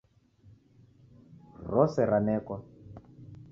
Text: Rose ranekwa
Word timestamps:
Rose 1.69 2.01
ranekwa 2.09 2.57